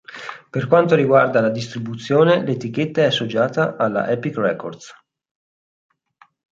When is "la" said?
1.41-1.51